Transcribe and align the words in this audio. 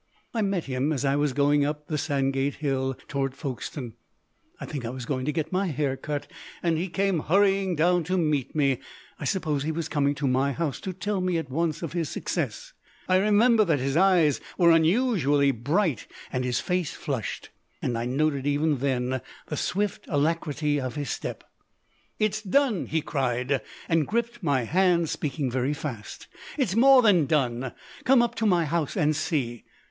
I 0.33 0.41
met 0.41 0.63
him 0.63 0.91
as 0.91 1.05
I 1.05 1.15
was 1.15 1.31
going 1.31 1.63
up 1.63 1.85
the 1.85 1.95
Sandgate 1.99 2.55
Hill 2.55 2.95
towards 3.07 3.37
Folkestone 3.37 3.93
I 4.59 4.65
think 4.65 4.83
I 4.83 4.89
was 4.89 5.05
going 5.05 5.25
to 5.25 5.31
get 5.31 5.51
my 5.51 5.67
hair 5.67 5.95
cut, 5.95 6.25
and 6.63 6.75
he 6.79 6.87
came 6.89 7.19
hurrying 7.19 7.75
down 7.75 8.03
to 8.05 8.17
meet 8.17 8.55
me 8.55 8.79
I 9.19 9.25
suppose 9.25 9.61
he 9.61 9.71
was 9.71 9.87
coming 9.87 10.15
to 10.15 10.27
my 10.27 10.53
house 10.53 10.79
to 10.79 10.91
tell 10.93 11.21
me 11.21 11.37
at 11.37 11.51
once 11.51 11.83
of 11.83 11.93
his 11.93 12.09
success. 12.09 12.73
I 13.07 13.17
remember 13.17 13.63
that 13.63 13.77
his 13.77 13.95
eyes 13.95 14.41
were 14.57 14.71
unusually 14.71 15.51
bright 15.51 16.07
and 16.33 16.43
his 16.43 16.59
face 16.59 16.93
flushed, 16.95 17.51
and 17.79 17.95
I 17.95 18.05
noted 18.05 18.47
even 18.47 18.79
then 18.79 19.21
the 19.49 19.55
swift 19.55 20.05
alacrity 20.07 20.79
of 20.81 20.95
his 20.95 21.11
step. 21.11 21.43
"It's 22.17 22.41
done," 22.41 22.87
he 22.87 23.03
cried, 23.03 23.61
and 23.87 24.07
gripped 24.07 24.41
my 24.41 24.63
hand, 24.63 25.09
speaking 25.11 25.51
very 25.51 25.75
fast; 25.75 26.25
"it's 26.57 26.75
more 26.75 27.03
than 27.03 27.27
done. 27.27 27.71
Come 28.03 28.23
up 28.23 28.33
to 28.37 28.47
my 28.47 28.65
house 28.65 28.97
and 28.97 29.15
see." 29.15 29.63